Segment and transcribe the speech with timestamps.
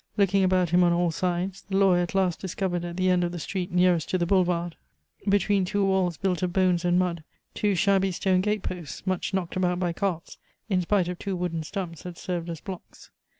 [0.17, 3.31] Looking about him on all sides, the lawyer at last discovered at the end of
[3.31, 4.75] the street nearest to the boulevard,
[5.29, 9.55] between two walls built of bones and mud, two shabby stone gate posts, much knocked
[9.55, 13.11] about by carts, in spite of two wooden stumps that served as blocks.